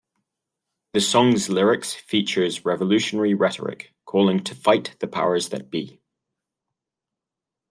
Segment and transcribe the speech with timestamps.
[0.93, 6.01] The song's lyrics features revolutionary rhetoric calling to fight the "powers that be".